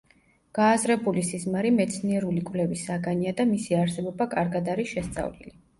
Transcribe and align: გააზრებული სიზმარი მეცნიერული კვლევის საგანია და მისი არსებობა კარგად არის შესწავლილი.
გააზრებული 0.59 1.23
სიზმარი 1.27 1.73
მეცნიერული 1.77 2.43
კვლევის 2.49 2.89
საგანია 2.91 3.37
და 3.43 3.49
მისი 3.55 3.81
არსებობა 3.85 4.33
კარგად 4.37 4.75
არის 4.77 4.95
შესწავლილი. 4.99 5.61